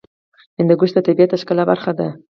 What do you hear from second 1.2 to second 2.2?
د ښکلا برخه ده.